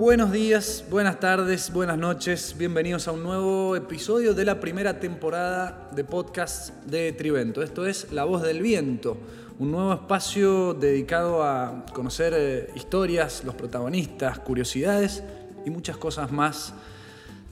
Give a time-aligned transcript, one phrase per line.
[0.00, 5.90] Buenos días, buenas tardes, buenas noches, bienvenidos a un nuevo episodio de la primera temporada
[5.94, 7.62] de podcast de Trivento.
[7.62, 9.18] Esto es La Voz del Viento,
[9.58, 15.22] un nuevo espacio dedicado a conocer eh, historias, los protagonistas, curiosidades
[15.66, 16.72] y muchas cosas más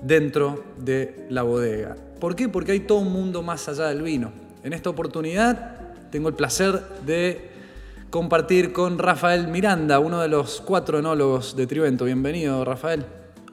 [0.03, 1.97] dentro de la bodega.
[2.19, 2.49] ¿Por qué?
[2.49, 4.33] Porque hay todo un mundo más allá del vino.
[4.63, 7.58] En esta oportunidad tengo el placer de
[8.11, 12.05] compartir con Rafael Miranda, uno de los cuatro enólogos de Trivento.
[12.07, 13.05] Bienvenido, Rafael.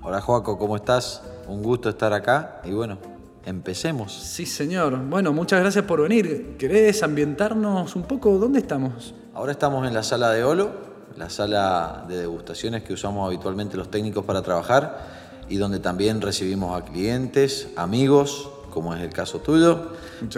[0.02, 1.24] Hola, Joaco, ¿cómo estás?
[1.48, 2.98] Un gusto estar acá y bueno,
[3.46, 4.14] empecemos.
[4.14, 4.98] Sí, señor.
[4.98, 6.56] Bueno, muchas gracias por venir.
[6.58, 8.38] ¿Querés ambientarnos un poco?
[8.38, 9.14] ¿Dónde estamos?
[9.34, 10.72] Ahora estamos en la sala de Olo,
[11.18, 16.80] la sala de degustaciones que usamos habitualmente los técnicos para trabajar y donde también recibimos
[16.80, 19.94] a clientes, amigos, como es el caso tuyo,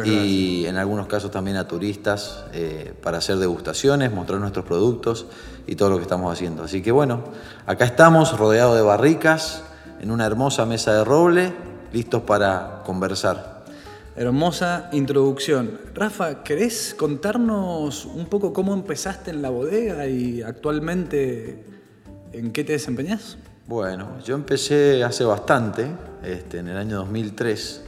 [0.05, 5.25] y en algunos casos también a turistas eh, para hacer degustaciones, mostrar nuestros productos
[5.65, 6.63] y todo lo que estamos haciendo.
[6.63, 7.23] Así que bueno,
[7.65, 9.63] acá estamos rodeados de barricas,
[9.99, 11.51] en una hermosa mesa de roble,
[11.91, 13.65] listos para conversar.
[14.15, 15.79] Hermosa introducción.
[15.95, 21.65] Rafa, ¿querés contarnos un poco cómo empezaste en la bodega y actualmente
[22.33, 23.37] en qué te desempeñas?
[23.67, 25.87] Bueno, yo empecé hace bastante,
[26.23, 27.86] este, en el año 2003,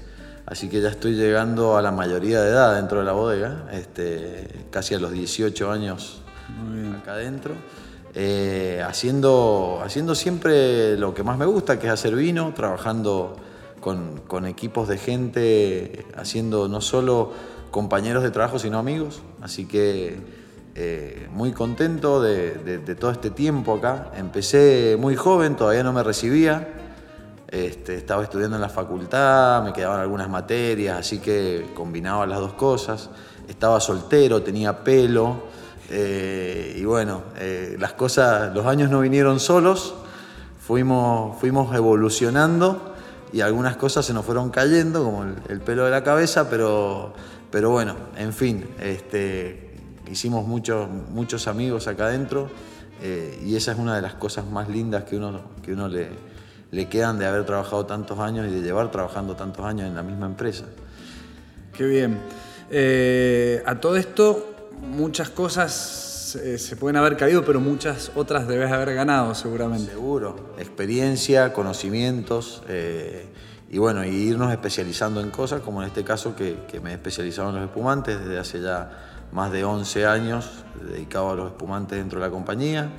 [0.50, 4.66] Así que ya estoy llegando a la mayoría de edad dentro de la bodega, este,
[4.72, 6.24] casi a los 18 años
[7.00, 7.54] acá adentro.
[8.16, 13.36] Eh, haciendo, haciendo siempre lo que más me gusta, que es hacer vino, trabajando
[13.80, 17.32] con, equipos de gente, haciendo no solo
[17.70, 19.22] compañeros de trabajo, sino amigos.
[19.42, 20.18] Así que
[20.74, 24.12] eh, muy contento de, de todo este tiempo acá.
[24.18, 26.79] Empecé muy joven, todavía no me recibía.
[27.52, 32.54] Este, estaba estudiando en la facultad, me quedaban algunas materias, así que combinaba las dos
[32.54, 33.10] cosas.
[33.48, 35.50] Estaba soltero, tenía pelo,
[35.90, 39.96] eh, y bueno, eh, las cosas, los años no vinieron solos,
[40.60, 42.94] fuimos, fuimos evolucionando
[43.34, 47.14] y algunas cosas se nos fueron cayendo, como el, pelo de la cabeza, pero,
[47.50, 49.74] pero bueno, en fin, este,
[50.12, 52.50] hicimos muchos, muchos amigos acá adentro
[53.02, 56.10] eh, y esa es una de las cosas más lindas que uno, que uno le,
[56.72, 60.04] le quedan de haber trabajado tantos años y de llevar trabajando tantos años en la
[60.04, 60.66] misma empresa.
[61.74, 62.20] Qué bien.
[62.70, 68.72] Eh, a todo esto, muchas cosas eh, se pueden haber caído, pero muchas otras debes
[68.72, 69.92] haber ganado seguramente.
[69.92, 70.54] Seguro.
[70.58, 73.26] Experiencia, conocimientos eh,
[73.72, 77.50] y bueno, y irnos especializando en cosas, como en este caso que, me he especializado
[77.50, 82.20] en los espumantes desde hace ya más de 11 años, dedicado a los espumantes dentro
[82.20, 82.90] de la compañía.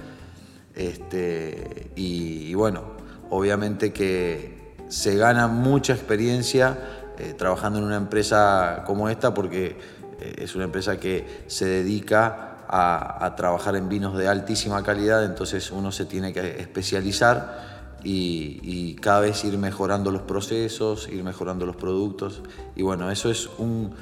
[0.74, 2.99] Este, y bueno,
[3.30, 6.78] obviamente que se gana mucha experiencia
[7.18, 9.78] eh, trabajando en una empresa como esta porque
[10.20, 15.72] eh, es una empresa que se dedica a, trabajar en vinos de altísima calidad, entonces
[15.72, 21.76] uno se tiene que especializar y, cada vez ir mejorando los procesos, ir mejorando los
[21.76, 22.42] productos.
[22.76, 23.94] Y bueno, eso es un,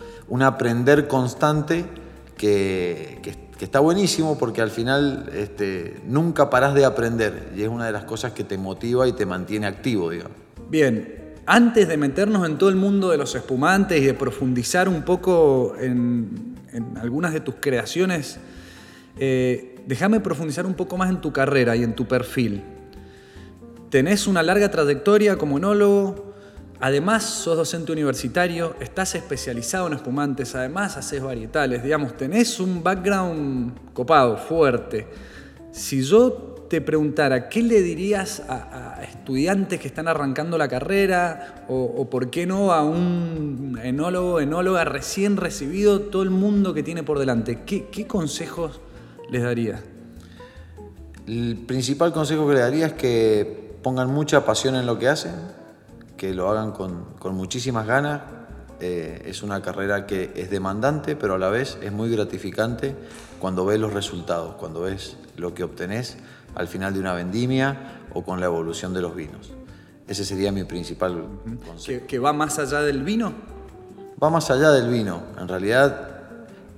[0.42, 1.86] aprender constante
[2.38, 3.18] que,
[3.60, 8.04] está buenísimo porque al final este, nunca parás de aprender y es una de las
[8.04, 10.36] cosas que te motiva y te mantiene activo, digamos.
[10.70, 15.02] Bien, antes de meternos en todo el mundo de los espumantes y de profundizar un
[15.02, 16.56] poco en,
[17.00, 18.38] algunas de tus creaciones,
[19.18, 22.62] eh, déjame profundizar un poco más en tu carrera y en tu perfil.
[23.90, 26.27] Tenés una larga trayectoria como enólogo,
[26.80, 33.92] Además, sos docente universitario, estás especializado en espumantes, además haces varietales, digamos, tenés un background
[33.92, 35.08] copado, fuerte.
[35.72, 42.08] Si yo te preguntara, ¿qué le dirías a, estudiantes que están arrancando la carrera o,
[42.08, 47.18] por qué no a un enólogo, enóloga recién recibido, todo el mundo que tiene por
[47.18, 47.62] delante?
[47.66, 48.80] ¿Qué, qué consejos
[49.30, 49.80] les darías?
[51.26, 55.32] El principal consejo que le daría es que pongan mucha pasión en lo que hacen,
[56.18, 58.20] que lo hagan con, muchísimas ganas.
[58.80, 62.94] Eh, es una carrera que es demandante, pero a la vez es muy gratificante
[63.40, 66.18] cuando ves los resultados, cuando ves lo que obtenés
[66.54, 69.52] al final de una vendimia o con la evolución de los vinos.
[70.06, 71.24] Ese sería mi principal
[71.66, 72.06] consejo.
[72.06, 73.32] ¿Que, va más allá del vino?
[74.22, 75.22] Va más allá del vino.
[75.38, 76.10] En realidad,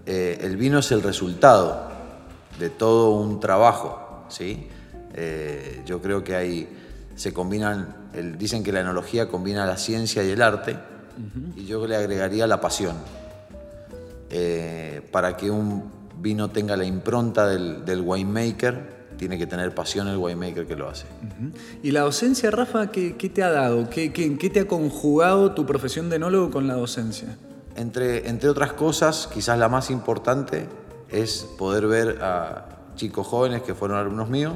[0.06, 1.91] eh, el vino es el resultado
[2.59, 4.25] de todo un trabajo.
[4.29, 4.69] ¿sí?
[5.14, 6.80] Eh, yo creo que hay
[7.20, 7.94] se combinan,
[8.38, 10.78] dicen que la enología combina la ciencia y el arte,
[11.55, 12.96] y yo le agregaría la pasión.
[14.31, 20.17] Eh, para que un vino tenga la impronta del, winemaker, tiene que tener pasión el
[20.17, 21.05] winemaker que lo hace.
[21.82, 23.90] ¿Y la docencia, Rafa, qué, te ha dado?
[23.90, 27.37] ¿Qué, qué, te ha conjugado tu profesión de enólogo con la docencia?
[27.76, 30.69] Entre, entre otras cosas, quizás la más importante
[31.11, 34.55] es poder ver a chicos jóvenes que fueron alumnos míos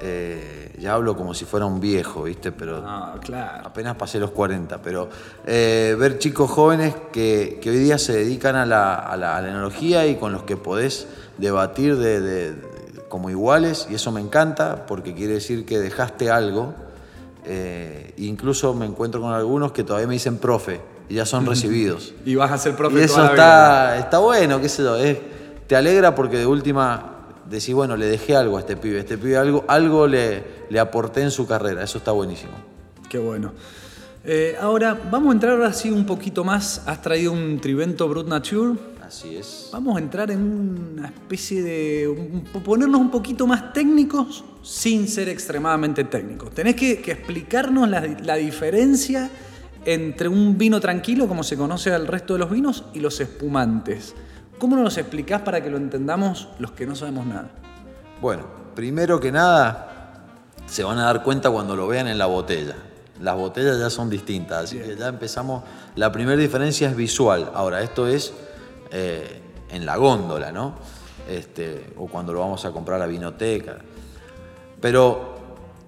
[0.00, 2.52] eh, ya hablo como si fuera un viejo, ¿viste?
[2.52, 3.66] Pero Ah, claro.
[3.68, 5.08] apenas pasé los 40, pero
[5.46, 9.42] eh, ver chicos jóvenes que, que hoy día se dedican a la, a la- a
[9.42, 11.06] la enología y con los que podés
[11.38, 12.76] debatir de, de- de-
[13.08, 16.74] como iguales, y eso me encanta porque quiere decir que dejaste algo.
[17.48, 22.12] eh, incluso me encuentro con algunos que todavía me dicen profe y ya son recibidos.
[22.24, 23.44] Y vas a ser profe Y eso toda la vida.
[23.96, 25.18] está, está bueno, qué sé yo, es-
[25.68, 27.15] te alegra porque de última
[27.48, 31.22] decís, bueno, le dejé algo a este pibe, este pibe algo, algo le, le aporté
[31.22, 32.52] en su carrera, eso está buenísimo.
[33.08, 33.52] Qué bueno.
[34.24, 36.82] Eh, ahora, vamos a entrar así un poquito más.
[36.86, 38.76] Has traído un Trivento Brut Nature.
[39.00, 39.68] Así es.
[39.72, 40.40] Vamos a entrar en
[40.94, 42.08] una especie de...
[42.08, 46.50] un- ponernos un poquito más técnicos sin ser extremadamente técnicos.
[46.50, 49.30] Tenés que, que explicarnos la, la diferencia
[49.84, 54.16] entre un vino tranquilo, como se conoce al resto de los vinos, y los espumantes.
[54.58, 57.50] ¿Cómo nos los explicás para que lo entendamos los que no sabemos nada?
[58.20, 58.44] Bueno,
[58.74, 60.22] primero que nada,
[60.66, 62.74] se van a dar cuenta cuando lo vean en la botella.
[63.20, 65.62] Las botellas ya son distintas, así que ya empezamos.
[65.94, 67.50] La primera diferencia es visual.
[67.54, 68.32] Ahora, esto es
[68.90, 70.74] eh, en la góndola, ¿no?
[71.28, 73.76] Este, o cuando lo vamos a comprar a vinoteca.
[74.80, 75.34] Pero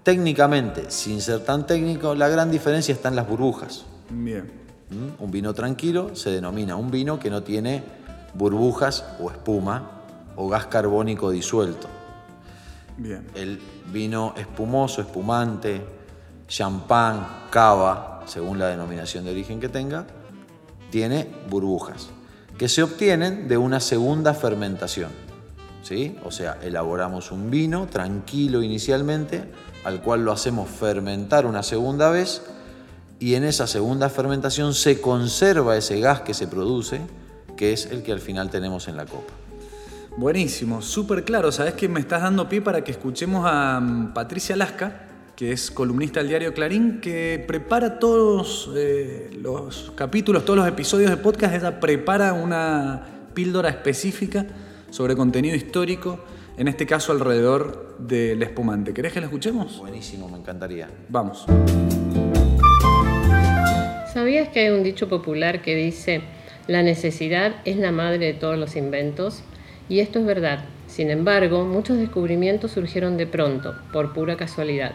[0.02, 3.84] técnicamente, sin ser tan técnico, la gran diferencia está en las burbujas.
[4.10, 4.50] Bien.
[4.90, 5.22] ¿Mm?
[5.22, 7.82] Un vino tranquilo se denomina un vino que no tiene
[8.38, 10.02] burbujas o espuma
[10.36, 11.88] o gas carbónico disuelto.
[12.96, 13.26] Bien.
[13.34, 13.60] El
[13.92, 15.84] vino espumoso, espumante,
[16.46, 20.06] champán, cava, según la denominación de origen que tenga,
[20.90, 22.08] tiene burbujas
[22.58, 25.10] que se obtienen de una segunda fermentación.
[25.82, 26.18] ¿sí?
[26.24, 29.44] O sea, elaboramos un vino tranquilo inicialmente,
[29.84, 32.42] al cual lo hacemos fermentar una segunda vez
[33.20, 37.00] y en esa segunda fermentación se conserva ese gas que se produce,
[37.58, 39.34] que es el que al final tenemos en la copa.
[40.16, 41.52] Buenísimo, súper claro.
[41.52, 45.02] Sabes que me estás dando pie para que escuchemos a mm, Patricia Lasca,
[45.36, 51.10] que es columnista del diario Clarín, que prepara todos eh, los capítulos, todos los episodios
[51.10, 51.54] de podcast.
[51.54, 53.02] Ella prepara una
[53.34, 54.46] píldora específica
[54.90, 56.24] sobre contenido histórico,
[56.56, 58.94] en este caso alrededor del espumante.
[58.94, 59.78] ¿Querés que la escuchemos?
[59.78, 60.88] Buenísimo, me encantaría.
[61.08, 61.44] Vamos.
[64.12, 66.22] ¿Sabías que hay un dicho popular que dice,
[66.68, 69.42] la necesidad es la madre de todos los inventos?
[69.88, 70.66] Y esto es verdad.
[70.86, 74.92] Sin embargo, muchos descubrimientos surgieron de pronto, por pura casualidad.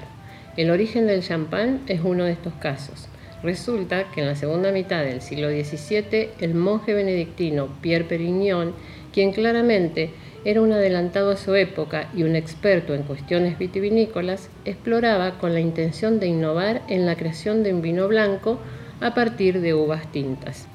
[0.55, 3.07] El origen del champán es uno de estos casos.
[3.41, 8.73] Resulta que en la segunda mitad del siglo XVII, el monje benedictino Pierre Perignon,
[9.11, 10.11] quien claramente
[10.45, 15.59] era un adelantado a su época y un experto en cuestiones vitivinícolas, exploraba con la
[15.59, 18.59] intención de innovar en la creación de un vino blanco
[19.01, 20.67] a partir de uvas tintas.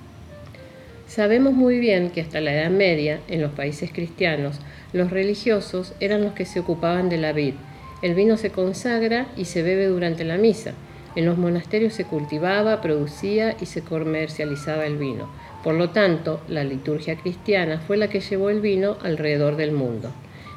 [1.09, 4.61] Sabemos muy bien que hasta la Edad Media, en los países cristianos,
[4.93, 7.55] los religiosos eran los que se ocupaban de la vid.
[8.03, 10.75] El vino se consagra y se bebe durante la misa.
[11.17, 15.31] En los monasterios se cultivaba, producía y se comercializaba el vino.
[15.65, 20.13] Por lo tanto, la liturgia cristiana fue la que llevó el vino alrededor del mundo.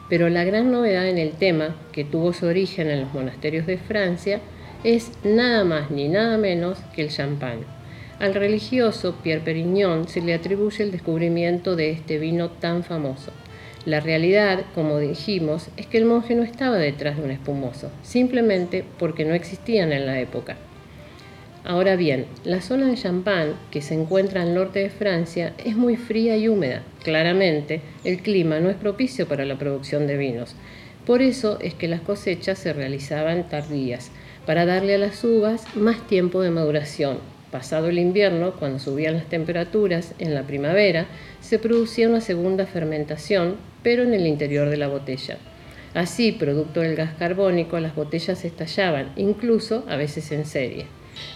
[0.09, 3.77] Pero la gran novedad en el tema, que tuvo su origen en los monasterios de
[3.77, 4.41] Francia,
[4.83, 7.80] es nada más ni nada menos que el champán.
[8.21, 13.31] Al religioso Pierre Perignon se le atribuye el descubrimiento de este vino tan famoso.
[13.83, 18.85] La realidad, como dijimos, es que el monje no estaba detrás de un espumoso, simplemente
[18.99, 20.55] porque no existían en la época.
[21.63, 25.95] Ahora bien, la zona de Champagne, que se encuentra al norte de Francia, es muy
[25.95, 26.83] fría y húmeda.
[27.01, 30.55] Claramente, el clima no es propicio para la producción de vinos.
[31.07, 34.11] Por eso es que las cosechas se realizaban tardías,
[34.45, 37.40] para darle a las uvas más tiempo de maduración.
[37.51, 41.07] Pasado el invierno, cuando subían las temperaturas, en la primavera,
[41.41, 45.37] se producía una segunda fermentación, pero en el interior de la botella.
[45.93, 50.85] Así, producto del gas carbónico, las botellas estallaban, incluso a veces en serie.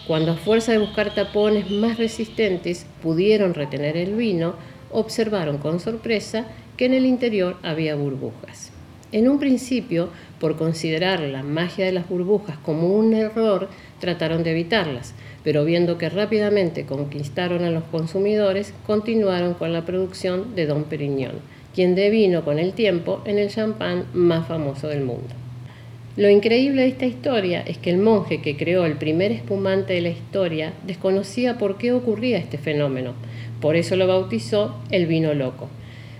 [0.08, 4.56] Cuando a fuerza de buscar tapones más resistentes pudieron retener el vino,
[4.92, 6.46] observaron con sorpresa
[6.78, 8.72] que en el interior había burbujas.
[9.12, 13.70] En un principio, por considerar la magia de las burbujas como un error,
[14.00, 15.14] trataron de evitarlas,
[15.46, 21.36] pero viendo que rápidamente conquistaron a los consumidores, continuaron con la producción de Don Perignon,
[21.76, 25.30] quien devino con el tiempo en el champán más famoso del mundo.
[26.18, 30.02] Lo increíble de esta historia es que el monje que creó el primer espumante de
[30.02, 33.14] la historia desconocía por qué ocurría este fenómeno.
[33.62, 35.70] Por eso lo bautizó el vino loco.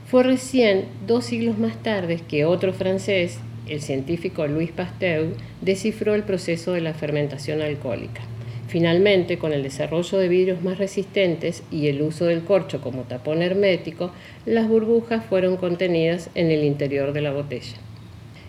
[0.06, 5.30] Fue recién dos siglos más tarde que otro francés, el científico Louis Pasteur,
[5.62, 8.22] descifró el proceso de la fermentación alcohólica.
[8.68, 13.42] Finalmente, con el desarrollo de vidrios más resistentes y el uso del corcho como tapón
[13.42, 14.12] hermético,
[14.46, 17.78] las burbujas fueron contenidas en el interior de la botella.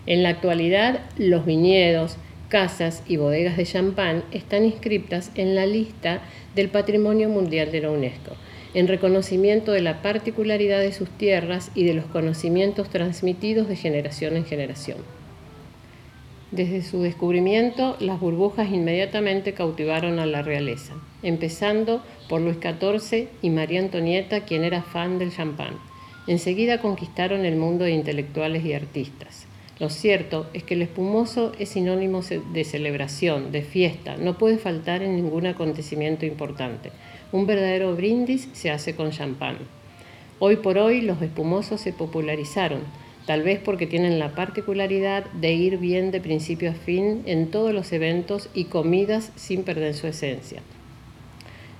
[0.07, 2.17] En la actualidad, los viñedos,
[2.49, 6.21] casas y bodegas de champán están inscritas en la lista
[6.55, 8.35] del Patrimonio Mundial de la UNESCO,
[8.73, 14.37] en reconocimiento de la particularidad de sus tierras y de los conocimientos transmitidos de generación
[14.37, 15.16] en generación.
[16.51, 23.49] Desde su descubrimiento, las burbujas inmediatamente cautivaron a la realeza, empezando por Luis XIV y
[23.49, 25.73] María Antonieta, quien era fan del champán.
[26.25, 29.45] Enseguida conquistaron el mundo de intelectuales y artistas.
[29.79, 35.03] Lo cierto es que el espumoso es sinónimo de celebración, de fiesta, no puede faltar
[35.03, 36.91] en ningún acontecimiento importante.
[37.33, 39.57] Un verdadero brindis se hace con champán.
[40.39, 42.83] Hoy por hoy los espumosos se popularizaron,
[43.27, 47.73] tal vez porque tienen la particularidad de ir bien de principio a fin en todos
[47.73, 50.61] los eventos y comidas sin perder su esencia.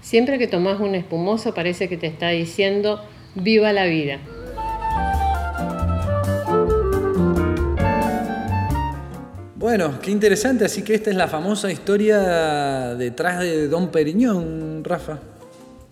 [0.02, 3.02] Siempre que tomas un espumoso parece que te está diciendo
[3.34, 4.20] viva la vida.
[9.56, 10.66] Bueno, qué interesante.
[10.66, 15.20] Así que esta es la famosa historia detrás de Don Periñón, Rafa.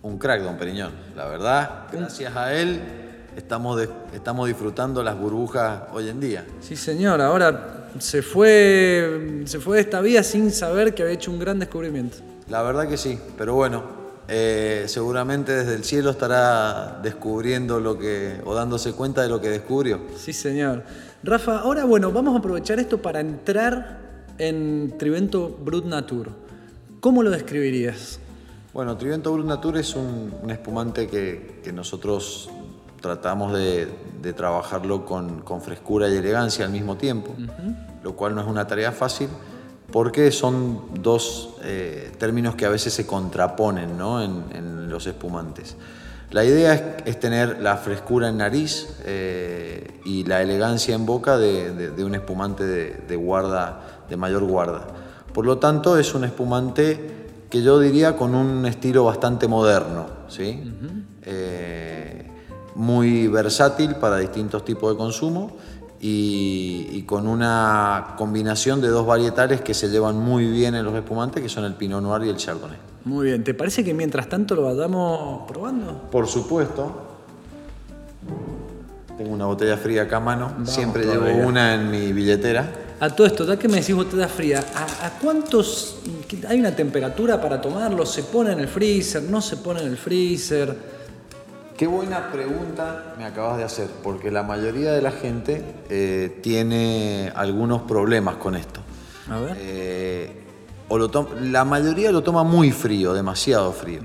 [0.01, 0.91] Un crack, Don Periñón.
[1.15, 3.04] La verdad, gracias a él
[3.35, 6.45] estamos, estamos disfrutando las burbujas hoy en día.
[6.61, 7.21] Sí, señor.
[7.21, 11.59] Ahora se fue, se fue de esta vida sin saber que había hecho un gran
[11.59, 12.17] descubrimiento.
[12.49, 13.83] La verdad que sí, pero bueno,
[14.27, 19.49] eh, seguramente desde el cielo estará descubriendo lo que, o dándose cuenta de lo que
[19.49, 20.01] descubrió.
[20.17, 20.83] Sí, señor.
[21.23, 23.99] Rafa, ahora bueno, vamos a aprovechar esto para entrar
[24.37, 26.29] en Trivento Brut Natur.
[26.99, 28.19] ¿Cómo lo describirías?
[28.73, 32.49] Bueno, Trivento Brut Natur es un, espumante que, nosotros
[33.05, 33.87] tratamos de,
[34.35, 37.35] trabajarlo con, frescura y elegancia al mismo tiempo,
[38.01, 39.29] lo cual no es una tarea fácil
[39.91, 43.91] porque son dos eh, términos que a veces se contraponen
[44.51, 45.77] en los espumantes.
[46.31, 51.93] La idea es, tener la frescura en nariz eh, y la elegancia en boca de,
[52.03, 54.87] un espumante de, guarda, de mayor guarda.
[55.31, 60.73] Por lo tanto, es un espumante que yo diría con un estilo bastante moderno, ¿sí?
[61.21, 62.31] Eh,
[62.75, 65.51] muy versátil para distintos tipos de consumo
[65.99, 71.41] y, con una combinación de dos varietales que se llevan muy bien en los espumantes,
[71.41, 72.77] que son el Pinot Noir y el Chardonnay.
[73.05, 76.09] Muy bien, ¿te parece que mientras tanto lo vayamos probando?
[76.11, 77.03] Por supuesto.
[79.17, 82.69] Tengo una botella fría acá a mano, siempre llevo una en mi billetera.
[82.99, 85.97] A todo esto, ya que me decís botella fría, ¿a, cuántos
[86.47, 88.05] hay una temperatura para tomarlo?
[88.05, 89.23] ¿Se pone en el freezer?
[89.23, 90.94] ¿No se pone en el freezer?
[91.77, 97.33] Qué buena pregunta me acabas de hacer, porque la mayoría de la gente eh, tiene
[97.35, 98.79] algunos problemas con esto.
[99.29, 99.57] A ver.
[99.59, 100.41] Eh,
[100.87, 100.97] o
[101.41, 103.99] la mayoría lo toma muy frío, demasiado frío.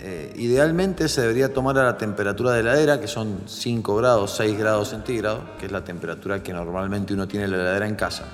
[0.00, 4.58] Eh, idealmente se debería tomar a la temperatura de heladera, que son 5 grados, 6
[4.58, 8.24] grados centígrados, que es la temperatura que normalmente uno tiene en la heladera en casa.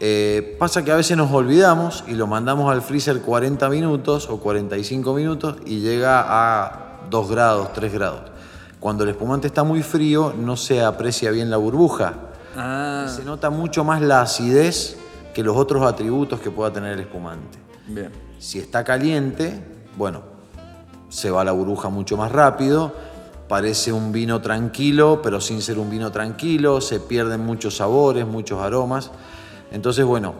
[0.00, 4.40] Eh, pasa que a veces nos olvidamos y lo mandamos al freezer 40 minutos o
[4.40, 8.22] 45 minutos y llega a 2 grados, 3 grados.
[8.78, 12.14] Cuando el espumante está muy frío no se aprecia bien la burbuja.
[12.56, 13.06] Ah.
[13.14, 14.96] Se nota mucho más la acidez
[15.34, 17.58] que los otros atributos que pueda tener el espumante.
[17.86, 18.10] Bien.
[18.38, 19.62] Si está caliente,
[19.96, 20.22] bueno,
[21.08, 22.92] se va la burbuja mucho más rápido,
[23.48, 28.62] parece un vino tranquilo, pero sin ser un vino tranquilo, se pierden muchos sabores, muchos
[28.62, 29.10] aromas.
[29.72, 30.34] Entonces, bueno,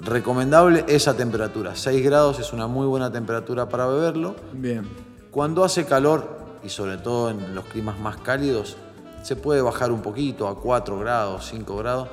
[0.00, 1.74] recomendable esa temperatura.
[1.74, 4.36] 6 grados es una muy buena temperatura para beberlo.
[4.52, 5.13] Bien.
[5.34, 8.76] Cuando hace calor, y sobre todo en los climas más cálidos,
[9.24, 12.08] se puede bajar un poquito a 4 grados, 5 grados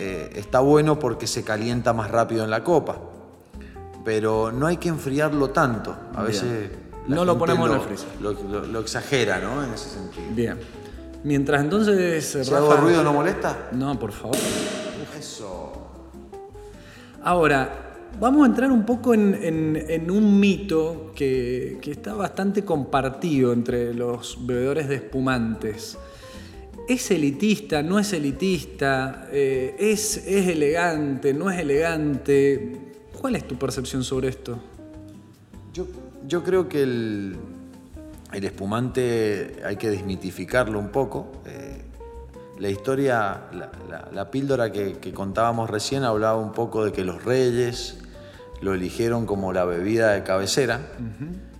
[0.00, 2.96] eh, está bueno porque se calienta más rápido en la copa.
[4.04, 5.94] Pero no hay que enfriarlo tanto.
[6.12, 6.72] A veces.
[7.06, 8.08] No lo ponemos en el freezer.
[8.20, 9.62] Lo, exagera, ¿no?
[9.62, 10.26] En ese sentido.
[10.30, 10.58] Bien.
[11.22, 12.36] Mientras entonces.
[12.44, 13.68] Si hago ruido no molesta?
[13.70, 14.36] No, por favor.
[15.16, 15.72] Eso.
[17.22, 17.89] Ahora,
[18.20, 24.88] vamos a entrar un poco en, un mito que, está bastante compartido entre los bebedores
[24.88, 25.98] de espumantes.
[26.86, 27.82] ¿Es elitista?
[27.82, 29.28] ¿No es elitista?
[29.32, 31.32] Eh, ¿es, ¿Es elegante?
[31.32, 32.92] ¿No es elegante?
[33.18, 34.58] ¿Cuál es tu percepción sobre esto?
[35.72, 35.86] Yo,
[36.26, 37.36] yo creo que el,
[38.32, 41.30] el, espumante hay que desmitificarlo un poco.
[41.46, 41.82] Eh,
[42.58, 43.44] la historia,
[44.12, 47.99] la, píldora que, contábamos recién hablaba un poco de que los reyes
[48.60, 50.80] lo eligieron como la bebida de cabecera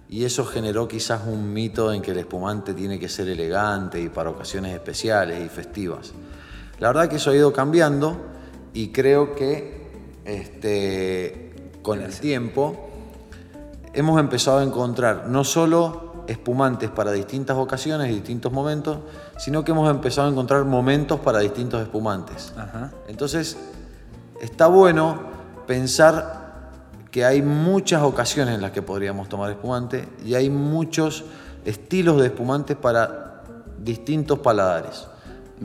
[0.09, 4.09] y eso generó quizás un mito en que el espumante tiene que ser elegante y
[4.09, 6.12] para ocasiones especiales y festivas.
[6.80, 8.16] La verdad que eso ha ido cambiando
[8.75, 9.88] y creo que
[10.25, 12.90] este, con el tiempo
[13.92, 18.99] hemos empezado a encontrar no solo espumantes para distintas ocasiones y distintos momentos,
[19.38, 22.52] sino que hemos empezado a encontrar momentos para distintos espumantes.
[23.09, 23.57] Entonces,
[24.40, 25.21] está bueno
[25.66, 26.40] pensar
[27.11, 31.25] que hay muchas ocasiones en las que podríamos tomar espumante y hay muchos
[31.64, 33.43] estilos de espumantes para
[33.79, 35.07] distintos paladares.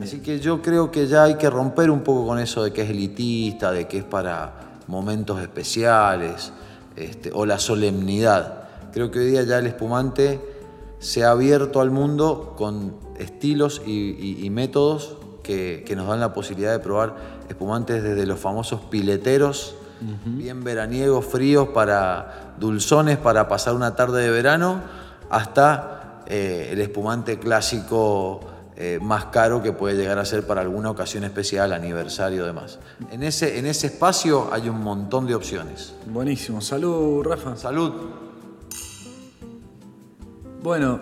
[0.00, 2.82] Así que yo creo que ya hay que romper un poco con eso de que
[2.82, 4.52] es elitista, de que es para
[4.86, 6.52] momentos especiales
[6.96, 8.64] este, o la solemnidad.
[8.92, 10.40] Creo que hoy día ya el espumante
[10.98, 16.78] se ha abierto al mundo con estilos y, métodos que, nos dan la posibilidad de
[16.78, 17.16] probar
[17.48, 19.76] espumantes desde los famosos pileteros,
[20.24, 24.80] bien veraniegos, fríos, para dulzones, para pasar una tarde de verano,
[25.30, 28.40] hasta eh, el espumante clásico
[28.78, 32.78] eh, más caro que puede llegar a ser para alguna ocasión especial, aniversario demás.
[33.10, 35.94] En ese, en ese espacio hay un montón de opciones.
[36.06, 36.60] Buenísimo.
[36.60, 37.56] Salud, Rafa.
[37.56, 37.92] Salud.
[40.62, 41.00] Bueno,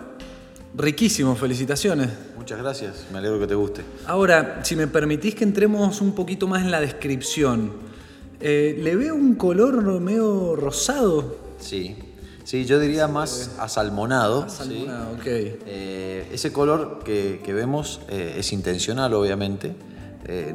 [0.73, 2.09] riquísimo, felicitaciones.
[2.37, 3.81] Muchas gracias, me alegro que te guste.
[4.05, 7.94] Ahora, si me permitís que entremos un poquito más en la descripción.
[8.39, 11.35] Eh, ¿Le veo un color medio rosado?
[11.59, 11.95] Sí,
[12.43, 14.43] sí, yo diría más asalmonado.
[14.43, 15.25] Asalmonado, ok.
[15.25, 19.75] Eh, ese color que, vemos eh, es intencional, obviamente.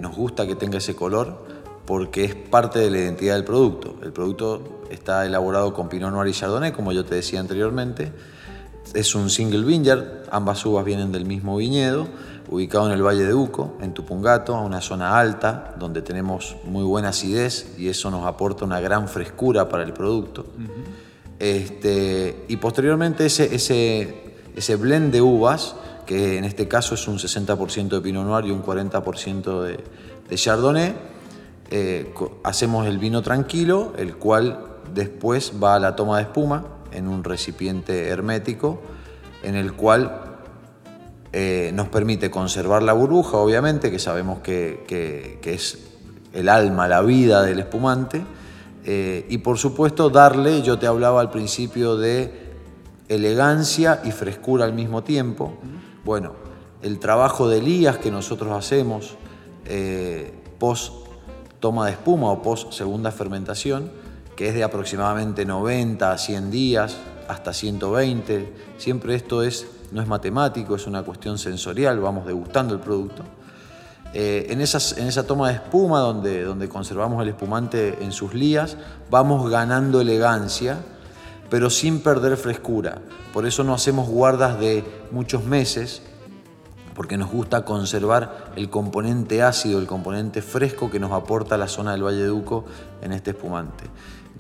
[0.01, 1.47] nos gusta que tenga ese color
[1.87, 3.97] porque es parte de la identidad del producto.
[4.03, 8.13] El producto está elaborado con Pinot Noir y Chardonnay, como yo te decía anteriormente
[8.95, 12.07] es un single vineyard, ambas uvas vienen del mismo viñedo,
[12.51, 17.11] ubicado en el Valle de Uco, en Tupungato, una zona alta donde tenemos muy buena
[17.11, 20.47] acidez y eso nos aporta una gran frescura para el producto.
[21.39, 27.19] este, y posteriormente ese, ese, ese blend de uvas, que en este caso es un
[27.19, 29.85] 60% de Pinot Noir y un 40% de,
[30.29, 30.95] de, Chardonnay,
[31.71, 37.09] eh, hacemos el vino tranquilo, el cual después va a la toma de espuma, en
[37.09, 38.81] un recipiente hermético
[39.43, 40.31] en el cual
[41.33, 45.79] eh, nos permite conservar la burbuja, obviamente, que sabemos que, es
[46.33, 48.25] el alma, la vida del espumante,
[48.85, 52.51] eh, y por supuesto darle, yo te hablaba al principio de
[53.09, 55.55] elegancia y frescura al mismo tiempo.
[56.05, 56.33] Bueno,
[56.83, 59.17] el trabajo de Elías que nosotros hacemos
[59.67, 60.95] eh, post
[61.61, 63.93] toma de espuma o post segunda fermentación,
[64.41, 66.97] que es de aproximadamente 90 a 100 días,
[67.29, 68.55] hasta 120.
[68.79, 73.23] Siempre esto es, no es matemático, es una cuestión sensorial, vamos degustando el producto.
[74.15, 78.33] Eh, en, esas, en, esa toma de espuma donde, donde conservamos el espumante en sus
[78.33, 78.79] lías,
[79.11, 80.79] vamos ganando elegancia,
[81.51, 83.03] pero sin perder frescura.
[83.35, 86.01] Por eso no hacemos guardas de muchos meses,
[86.95, 91.93] porque nos gusta conservar el componente ácido, el componente fresco que nos aporta la zona
[91.93, 92.65] del Valle de Duco
[93.03, 93.85] en este espumante.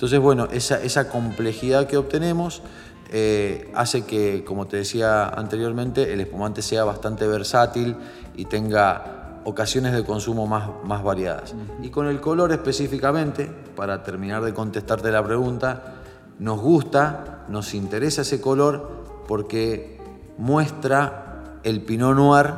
[0.00, 2.62] Entonces, bueno, esa, complejidad que obtenemos
[3.10, 7.96] eh, hace que, como te decía anteriormente, el espumante sea bastante versátil
[8.34, 11.54] y tenga ocasiones de consumo más, más variadas.
[11.82, 15.96] Y con el color específicamente, para terminar de contestarte la pregunta,
[16.38, 20.00] nos gusta, nos interesa ese color porque
[20.38, 22.54] muestra el Pinot Noir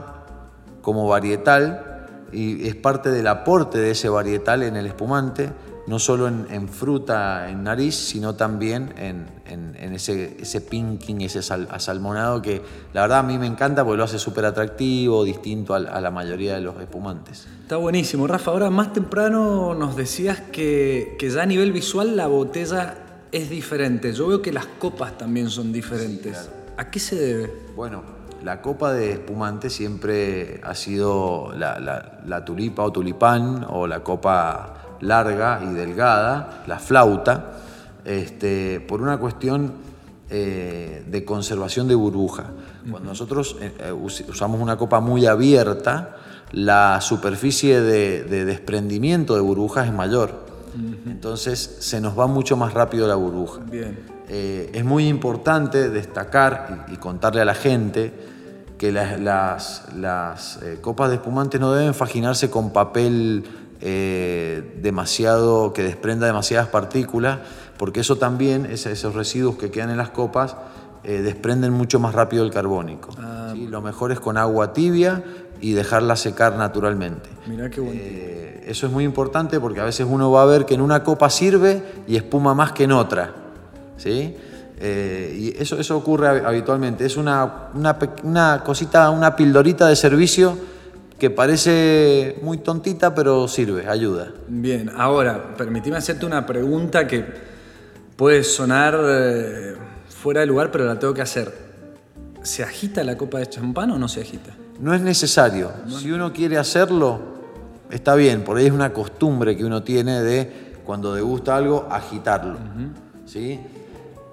[0.81, 5.51] como varietal y es parte del aporte de ese varietal en el espumante
[5.87, 12.62] no solo en, fruta, en nariz, sino también en, ese, ese, pinking, ese asalmonado que
[12.92, 16.55] la verdad a mí me encanta porque lo hace súper atractivo, distinto a, la mayoría
[16.55, 17.47] de los espumantes.
[17.62, 18.27] Está buenísimo.
[18.27, 22.95] Rafa, ahora más temprano nos decías que, ya a nivel visual la botella
[23.33, 24.12] es diferente.
[24.12, 26.49] Yo veo que las copas también son diferentes.
[26.77, 27.53] ¿A qué se debe?
[27.75, 28.03] Bueno,
[28.45, 34.82] la copa de espumante siempre ha sido la, la tulipa o tulipán o la copa
[35.03, 37.53] larga y delgada, la flauta,
[38.05, 39.73] este, por una cuestión
[40.35, 42.53] eh, de conservación de burbuja.
[42.91, 46.17] Cuando nosotros eh, eh, usamos una copa muy abierta,
[46.53, 50.53] la superficie de, desprendimiento de burbujas es mayor.
[51.07, 53.61] Entonces se nos va mucho más rápido la burbuja.
[54.27, 58.11] es muy importante destacar y, contarle a la gente
[58.79, 63.45] que las, las, copas de espumante no deben faginarse con papel
[63.85, 67.40] eh, demasiado, que desprenda demasiadas partículas,
[67.77, 70.55] porque eso también, esos residuos que quedan en las copas,
[71.03, 73.11] eh, desprenden mucho más rápido el carbónico.
[73.18, 75.25] Ah, Lo mejor es con agua tibia
[75.61, 77.29] y dejarla secar naturalmente.
[77.49, 80.75] Mirá qué eh, eso es muy importante porque a veces uno va a ver que
[80.75, 83.35] en una copa sirve y espuma más que en otra.
[83.97, 84.37] ¿sí?
[84.81, 87.05] y eso, eso ocurre habitualmente.
[87.05, 90.57] Es una, una, una cosita, una pildorita de servicio
[91.23, 94.33] que parece muy tontita, pero sirve, ayuda.
[94.49, 97.25] Bien, ahora, permíteme hacerte una pregunta que
[98.17, 99.77] puede sonar eh,
[100.09, 101.55] fuera de lugar, pero la tengo que hacer.
[102.43, 104.51] ¿se agita la copa de champán o no se agita?
[104.81, 105.71] No es necesario.
[105.87, 107.21] Si uno quiere hacerlo,
[107.89, 108.43] está bien.
[108.43, 112.59] Por ahí es una costumbre que uno tiene de cuando degusta algo, agitarlo.
[113.27, 113.61] ¿sí?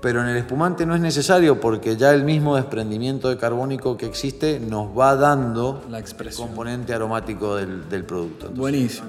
[0.02, 4.06] Pero en el espumante no es necesario porque ya el mismo desprendimiento de carbónico que
[4.06, 8.48] existe nos va dando La el componente aromático del, del producto.
[8.48, 9.08] Entonces, Buenísimo.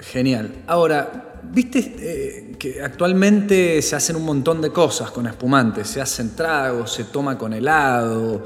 [0.00, 0.62] Genial.
[0.66, 5.88] Ahora, viste eh, que actualmente se hacen un montón de cosas con espumantes.
[5.88, 8.42] Se hacen tragos, se toma con helado.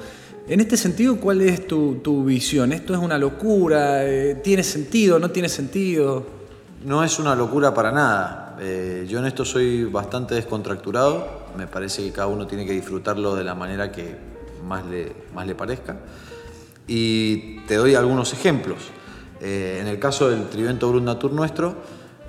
[0.46, 2.72] En este sentido, ¿cuál es tu, tu visión?
[2.72, 4.04] ¿Esto es una locura?
[4.04, 5.18] Eh, ¿Tiene sentido?
[5.18, 6.26] ¿No tiene sentido?
[6.84, 8.56] No es una locura para nada.
[8.60, 11.43] Eh, yo en esto soy bastante descontracturado.
[11.56, 14.16] Me parece que cada uno tiene que disfrutarlo de la manera que
[14.66, 15.96] más le, más le parezca.
[16.86, 18.90] Y te doy algunos ejemplos.
[19.40, 21.74] Eh, en el caso del Trivento Brut Natur nuestro,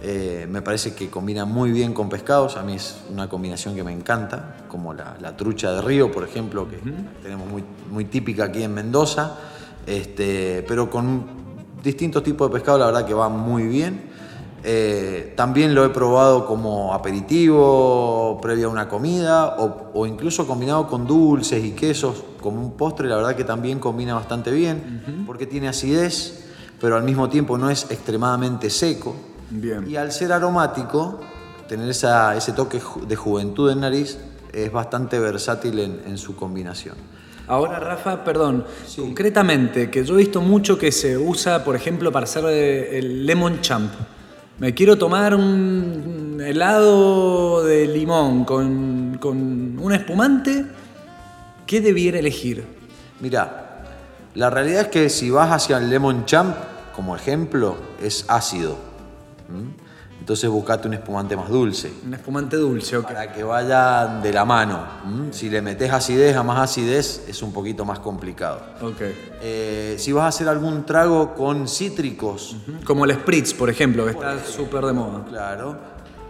[0.01, 2.57] eh, me parece que combina muy bien con pescados.
[2.57, 6.23] A mí es una combinación que me encanta, como la, la trucha de río, por
[6.23, 6.77] ejemplo, que
[7.23, 9.37] tenemos muy, muy típica aquí en Mendoza.
[9.85, 11.25] Este, pero con
[11.83, 14.14] distintos tipos de pescado, la verdad que va muy bien.
[14.67, 20.87] Eh, también lo he probado como aperitivo, previo a una comida, o, o incluso combinado
[20.87, 25.45] con dulces y quesos, como un postre, la verdad que también combina bastante bien, porque
[25.45, 26.45] tiene acidez,
[26.81, 29.15] pero al mismo tiempo no es extremadamente seco.
[29.51, 29.87] Bien.
[29.87, 31.19] Y al ser aromático,
[31.67, 34.17] tener esa- ese toque de juventud en nariz,
[34.51, 36.95] es bastante versátil en, en su combinación.
[37.47, 38.65] Ahora, Rafa, perdón,
[38.97, 43.25] concretamente, que yo he visto mucho que se usa, por ejemplo, para hacer eh, el
[43.27, 43.91] lemon champ.
[44.57, 50.65] Me quiero tomar un helado de limón con, con un espumante,
[51.67, 52.65] ¿qué debiera elegir?
[53.19, 53.83] Mira,
[54.33, 56.55] la realidad es que si vas hacia el lemon champ,
[56.95, 58.77] como ejemplo, es ácido.
[59.49, 59.84] ¿m?
[60.25, 61.93] Entonces buscate un espumante más dulce.
[62.03, 63.03] Un espumante dulce, ok.
[63.03, 64.83] Para que vaya de la mano.
[65.05, 65.31] ¿m?
[65.31, 68.59] Si le metes acidez a más acidez, es un poquito más complicado.
[68.81, 69.01] Ok.
[69.43, 74.13] Eh, si vas a hacer algún trago con cítricos, Como el spritz, por ejemplo, que
[74.13, 75.23] está súper de moda.
[75.29, 75.77] claro,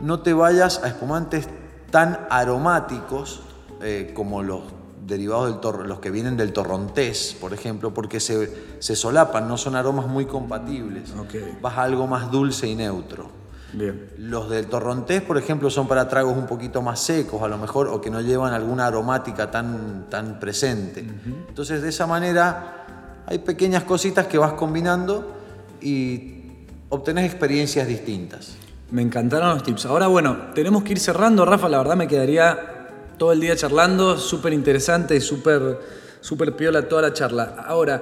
[0.02, 1.48] no te vayas a espumantes
[1.90, 3.44] tan aromáticos
[3.82, 4.64] eh, como los
[5.08, 9.56] derivados del torro, los que vienen del torrontés, por ejemplo, porque se, se solapan, no
[9.56, 11.12] son aromas muy compatibles.
[11.18, 11.62] Ok.
[11.62, 13.45] Vas a algo más dulce y neutro.
[13.76, 14.10] Bien.
[14.18, 17.88] Los del torrontés, por ejemplo, son para tragos un poquito más secos, a lo mejor,
[17.88, 21.06] o que no llevan alguna aromática tan, tan presente.
[21.48, 25.36] Entonces, de esa manera, hay pequeñas cositas que vas combinando
[25.82, 26.42] y
[26.90, 28.56] obtenés experiencias distintas.
[28.92, 29.86] Me encantaron los tips.
[29.88, 31.68] Ahora, bueno, tenemos que ir cerrando, Rafa.
[31.68, 34.18] La verdad me quedaría todo el día charlando.
[34.18, 35.80] Súper interesante y súper
[36.26, 37.64] súper piola toda la charla.
[37.68, 38.02] Ahora,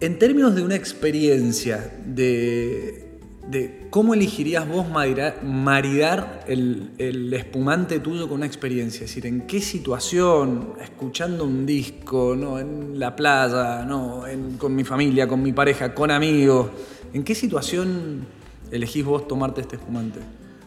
[0.00, 3.07] en términos de una experiencia, de,
[3.50, 9.04] de cómo elegirías vos maridar, el, espumante tuyo con una experiencia.
[9.04, 12.58] Es decir, en qué situación, escuchando un disco, ¿no?
[12.58, 14.24] en la playa, ¿no?
[14.58, 16.68] Con mi familia, con mi pareja, con amigos.
[17.14, 18.26] ¿En qué situación
[18.70, 20.20] elegís vos tomarte este espumante?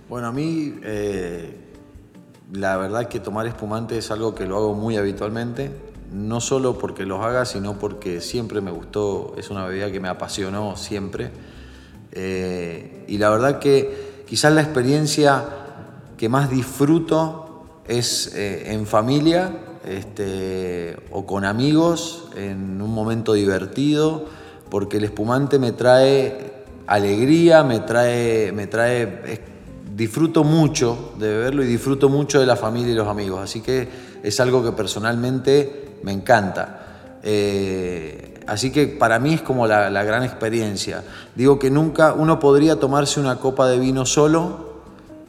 [0.09, 1.55] Bueno, a mí eh,
[2.51, 5.71] la verdad que tomar espumante es algo que lo hago muy habitualmente,
[6.11, 10.09] no solo porque los haga, sino porque siempre me gustó, es una bebida que me
[10.09, 11.29] apasionó siempre.
[12.11, 15.43] Eh, y la verdad que quizás la experiencia
[16.17, 19.51] que más disfruto es eh, en familia
[19.85, 24.25] este, o con amigos, en un momento divertido,
[24.69, 26.51] porque el espumante me trae
[26.87, 29.41] alegría, me trae, me trae,
[29.95, 33.87] disfruto mucho de beberlo y disfruto mucho de la familia y los amigos, así que
[34.23, 37.17] es algo que personalmente me encanta.
[37.23, 41.03] Eh, así que para mí es como la, la gran experiencia.
[41.35, 44.71] Digo que nunca uno podría tomarse una copa de vino solo,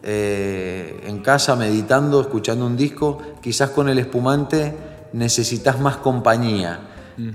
[0.03, 4.75] eh, en casa meditando, escuchando un disco, quizás con el espumante
[5.13, 6.81] necesitas más compañía.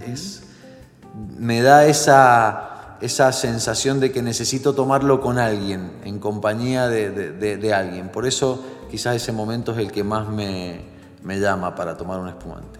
[0.05, 0.43] Es-
[1.37, 7.31] me da esa, esa sensación de que necesito tomarlo con alguien, en compañía de, de-
[7.31, 8.09] de- de alguien.
[8.09, 10.81] Por eso quizás ese momento es el que más me,
[11.23, 12.76] me llama para tomar un espumante.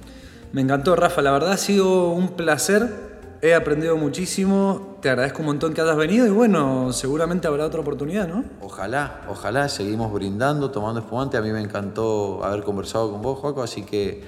[0.52, 1.22] Me encantó, Rafa.
[1.22, 3.08] La verdad ha sido un placer.
[3.42, 4.98] He aprendido muchísimo.
[5.02, 8.44] Te agradezco un montón que hayas venido y bueno, seguramente habrá otra oportunidad, ¿no?
[8.62, 11.38] Ojalá, ojalá seguimos brindando, tomando espumante.
[11.38, 14.24] A mí me encantó haber conversado con vos, Joaco, así que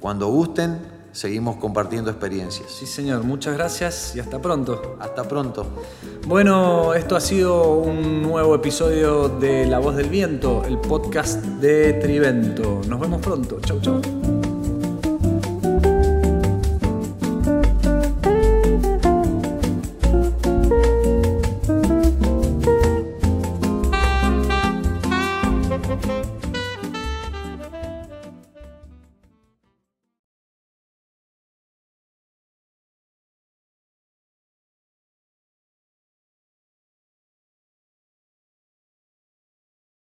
[0.00, 0.80] cuando gusten,
[1.12, 2.70] seguimos compartiendo experiencias.
[2.70, 3.22] Sí, señor.
[3.22, 4.96] Muchas gracias y hasta pronto.
[4.98, 5.66] Hasta pronto.
[6.26, 11.92] Bueno, esto ha sido un nuevo episodio de La Voz del Viento, el podcast de
[11.94, 12.80] Trivento.
[12.88, 13.60] Nos vemos pronto.
[13.60, 14.17] Chau, chau.